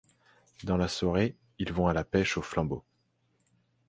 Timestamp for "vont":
1.71-1.85